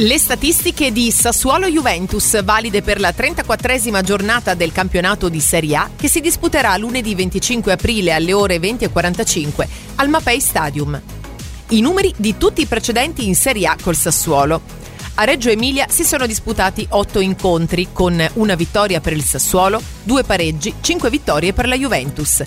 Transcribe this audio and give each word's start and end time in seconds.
Le 0.00 0.16
statistiche 0.16 0.92
di 0.92 1.10
Sassuolo 1.10 1.66
Juventus 1.66 2.40
valide 2.44 2.82
per 2.82 3.00
la 3.00 3.10
34esima 3.10 4.00
giornata 4.02 4.54
del 4.54 4.70
campionato 4.70 5.28
di 5.28 5.40
Serie 5.40 5.74
A 5.74 5.90
che 5.96 6.06
si 6.06 6.20
disputerà 6.20 6.76
lunedì 6.76 7.16
25 7.16 7.72
aprile 7.72 8.12
alle 8.12 8.32
ore 8.32 8.58
20.45 8.58 9.66
al 9.96 10.08
Mapei 10.08 10.38
Stadium. 10.38 11.02
I 11.70 11.80
numeri 11.80 12.14
di 12.16 12.36
tutti 12.36 12.60
i 12.60 12.66
precedenti 12.66 13.26
in 13.26 13.34
Serie 13.34 13.66
A 13.66 13.76
col 13.82 13.96
Sassuolo. 13.96 14.60
A 15.14 15.24
Reggio 15.24 15.50
Emilia 15.50 15.86
si 15.88 16.04
sono 16.04 16.26
disputati 16.26 16.86
8 16.88 17.18
incontri 17.18 17.88
con 17.92 18.24
una 18.34 18.54
vittoria 18.54 19.00
per 19.00 19.14
il 19.14 19.24
Sassuolo, 19.24 19.82
due 20.04 20.22
pareggi, 20.22 20.74
5 20.80 21.10
vittorie 21.10 21.52
per 21.52 21.66
la 21.66 21.76
Juventus. 21.76 22.44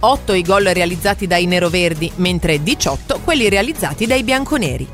8 0.00 0.32
i 0.32 0.40
gol 0.40 0.64
realizzati 0.64 1.26
dai 1.26 1.44
neroverdi, 1.44 2.10
mentre 2.16 2.62
18 2.62 3.20
quelli 3.22 3.50
realizzati 3.50 4.06
dai 4.06 4.22
bianconeri. 4.22 4.88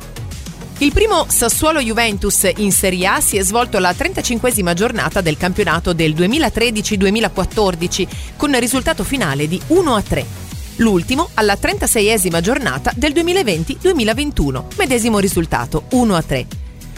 Il 0.83 0.93
primo 0.93 1.27
Sassuolo-Juventus 1.29 2.53
in 2.57 2.73
Serie 2.73 3.07
A 3.07 3.20
si 3.20 3.37
è 3.37 3.43
svolto 3.43 3.77
alla 3.77 3.91
35esima 3.91 4.73
giornata 4.73 5.20
del 5.20 5.37
campionato 5.37 5.93
del 5.93 6.15
2013-2014 6.15 8.09
con 8.39 8.59
risultato 8.59 9.05
finale 9.05 9.47
di 9.47 9.61
1-3. 9.69 10.25
L'ultimo 10.77 11.29
alla 11.34 11.59
36esima 11.61 12.41
giornata 12.41 12.93
del 12.97 13.12
2020-2021, 13.12 14.65
medesimo 14.79 15.19
risultato 15.19 15.84
1-3. 15.91 16.47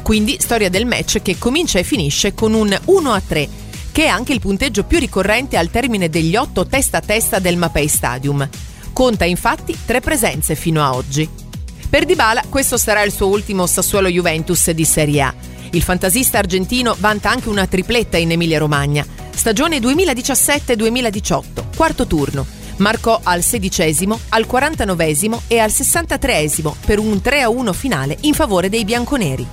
Quindi 0.05 0.37
storia 0.39 0.71
del 0.71 0.87
match 0.87 1.21
che 1.21 1.37
comincia 1.37 1.81
e 1.81 1.83
finisce 1.83 2.35
con 2.35 2.55
un 2.55 2.69
1-3 2.69 3.49
che 3.91 4.05
è 4.05 4.07
anche 4.07 4.33
il 4.33 4.39
punteggio 4.39 4.85
più 4.85 5.01
ricorrente 5.01 5.57
al 5.57 5.71
termine 5.71 6.09
degli 6.09 6.37
otto 6.37 6.67
testa 6.67 6.99
a 6.99 7.03
testa 7.03 7.41
del 7.41 7.57
Mapei 7.57 7.89
Stadium. 7.89 8.49
Conta 8.93 9.25
infatti 9.25 9.77
tre 9.85 10.01
presenze 10.01 10.55
fino 10.55 10.85
a 10.85 10.95
oggi. 10.95 11.51
Per 11.93 12.07
Dybala 12.07 12.45
questo 12.49 12.79
sarà 12.79 13.03
il 13.03 13.13
suo 13.13 13.27
ultimo 13.27 13.67
Sassuolo 13.67 14.09
Juventus 14.09 14.71
di 14.71 14.87
Serie 14.87 15.21
A. 15.21 15.35
Il 15.73 15.83
fantasista 15.83 16.39
argentino 16.39 16.97
vanta 16.99 17.29
anche 17.29 17.51
una 17.51 17.67
tripletta 17.67 18.17
in 18.17 18.31
Emilia-Romagna. 18.31 19.05
Stagione 19.29 19.77
2017-2018, 19.77 21.43
quarto 21.77 22.07
turno. 22.07 22.47
Marcò 22.79 23.21
al 23.23 23.43
sedicesimo, 23.43 24.19
al 24.31 24.47
49 24.47 25.17
e 25.49 25.59
al 25.59 25.71
63 25.71 26.51
per 26.87 26.99
un 26.99 27.21
3-1 27.23 27.75
finale 27.75 28.17
in 28.23 28.33
favore 28.33 28.71
dei 28.71 28.87
bianconeri. 28.87 29.47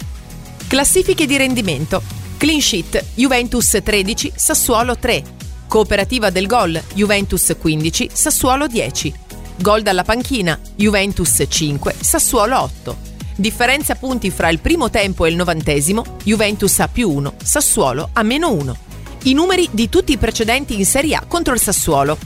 Classifiche 0.66 1.26
di 1.26 1.36
rendimento. 1.36 2.02
Clean 2.38 2.62
sheet, 2.62 3.04
Juventus 3.16 3.78
13, 3.84 4.32
Sassuolo 4.34 4.98
3. 4.98 5.24
Cooperativa 5.68 6.30
del 6.30 6.48
gol, 6.48 6.82
Juventus 6.94 7.54
15, 7.60 8.10
Sassuolo 8.14 8.66
10. 8.68 9.28
Gol 9.62 9.82
dalla 9.82 10.04
panchina, 10.04 10.58
Juventus 10.76 11.44
5, 11.46 11.94
Sassuolo 12.00 12.62
8. 12.62 12.98
Differenza 13.36 13.96
punti 13.96 14.32
fra 14.32 14.48
il 14.48 14.60
primo 14.60 14.90
tempo 14.90 15.26
e 15.26 15.30
il 15.30 15.36
novantesimo, 15.36 16.16
Juventus 16.24 16.80
a 16.80 16.88
più 16.88 17.10
1, 17.10 17.34
Sassuolo 17.44 18.10
a 18.14 18.24
meno 18.24 18.54
1. 18.54 18.78
I 19.24 19.34
numeri 19.34 19.68
di 19.72 19.90
tutti 19.90 20.14
i 20.14 20.18
precedenti 20.18 20.76
in 20.76 20.86
Serie 20.86 21.16
A 21.16 21.26
contro 21.28 21.54
il 21.54 21.60
Sassuolo. 21.60 22.18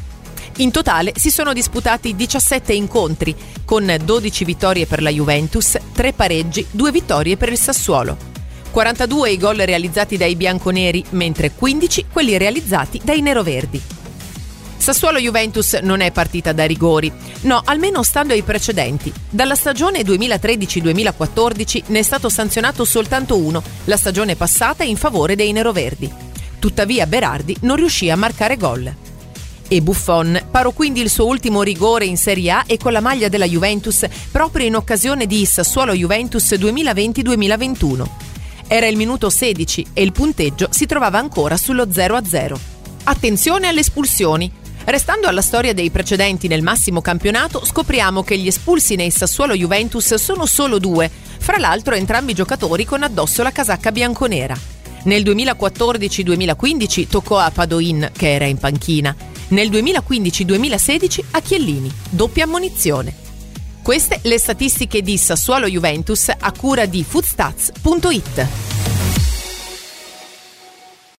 In 0.58 0.70
totale 0.70 1.14
si 1.16 1.31
sono 1.31 1.53
disputati 1.53 2.16
17 2.16 2.72
incontri, 2.72 3.36
con 3.66 3.92
12 4.03 4.45
vittorie 4.45 4.86
per 4.86 5.02
la 5.02 5.09
Juventus, 5.09 5.75
3 5.92 6.14
pareggi, 6.14 6.68
2 6.70 6.92
vittorie 6.92 7.36
per 7.36 7.50
il 7.50 7.58
Sassuolo. 7.58 8.16
42 8.70 9.31
i 9.31 9.38
gol 9.38 9.58
realizzati 9.58 10.18
dai 10.18 10.36
bianconeri, 10.36 11.03
mentre 11.09 11.52
15 11.52 12.06
quelli 12.12 12.38
realizzati 12.38 13.02
dai 13.03 13.22
neroverdi. 13.22 13.81
Sassuolo 14.84 15.17
Juventus 15.17 15.76
non 15.76 16.02
è 16.02 16.12
partita 16.12 16.52
da 16.52 16.66
rigori, 16.66 17.09
no, 17.44 17.62
almeno 17.64 18.03
stando 18.03 18.34
ai 18.34 18.42
precedenti. 18.42 19.14
Dalla 19.30 19.56
stagione 19.56 20.02
2013-2014 20.02 21.84
ne 21.86 22.00
è 22.00 22.02
stato 22.02 22.28
sanzionato 22.28 22.84
soltanto 22.84 23.38
uno, 23.38 23.64
la 23.86 23.95
stagione 23.95 24.36
passata 24.36 24.84
in 24.84 24.98
favore 24.98 25.36
dei 25.36 25.53
neroverdi. 25.53 26.12
Tuttavia 26.59 27.08
Berardi 27.08 27.56
non 27.62 27.78
riuscì 27.78 28.09
a 28.09 28.17
marcare 28.17 28.58
gol. 28.58 28.94
E 29.70 29.81
Buffon 29.81 30.47
parò 30.52 30.72
quindi 30.72 31.00
il 31.00 31.09
suo 31.09 31.28
ultimo 31.28 31.62
rigore 31.62 32.03
in 32.03 32.18
Serie 32.18 32.52
A 32.52 32.63
e 32.68 32.75
con 32.75 32.91
la 32.91 33.00
maglia 33.00 33.29
della 33.29 33.47
Juventus 33.47 34.06
proprio 34.34 34.66
in 34.66 34.75
occasione 34.75 35.28
di 35.28 35.46
Sassuolo 35.46 35.94
Juventus 35.94 36.52
2020-2021. 36.52 38.06
Era 38.68 38.88
il 38.88 38.97
minuto 38.97 39.29
16 39.29 39.85
e 39.94 40.03
il 40.03 40.12
punteggio 40.12 40.68
si 40.72 40.85
trovava 40.85 41.19
ancora 41.19 41.56
sullo 41.56 41.85
0-0. 41.85 42.58
Attenzione 43.06 43.68
alle 43.68 43.79
espulsioni. 43.79 44.52
Restando 44.86 45.28
alla 45.28 45.42
storia 45.42 45.74
dei 45.74 45.90
precedenti 45.90 46.48
nel 46.48 46.62
massimo 46.62 47.00
campionato, 47.00 47.64
scopriamo 47.64 48.22
che 48.24 48.38
gli 48.38 48.48
espulsi 48.48 48.96
nei 48.96 49.12
Sassuolo 49.12 49.56
Juventus 49.56 50.16
sono 50.16 50.46
solo 50.46 50.78
due, 50.78 51.10
fra 51.38 51.58
l'altro 51.58 51.96
entrambi 51.96 52.34
giocatori 52.34 52.84
con 52.84 53.02
addosso 53.02 53.44
la 53.44 53.52
casacca 53.52 53.92
bianconera. 53.92 54.58
Nel 55.04 55.24
2014-2015 55.24 57.08
toccò 57.08 57.38
a 57.38 57.50
Padoin, 57.52 58.12
che 58.16 58.34
era 58.34 58.46
in 58.46 58.58
panchina. 58.58 59.16
Nel 59.50 59.70
2015-2016 59.70 61.20
a 61.32 61.42
Chiellini, 61.42 61.92
doppia 62.10 62.44
ammonizione. 62.44 63.14
Queste 63.82 64.20
le 64.24 64.40
statistiche 64.40 65.02
di 65.02 65.18
Sassuolo 65.18 65.68
Juventus 65.68 66.30
a 66.30 66.52
cura 66.52 66.86
di 66.86 67.04
foodstats.it. 67.04 68.72